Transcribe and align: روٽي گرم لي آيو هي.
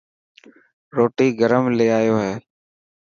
روٽي 0.95 1.27
گرم 1.39 1.63
لي 1.77 1.87
آيو 1.99 2.15
هي. 2.23 2.33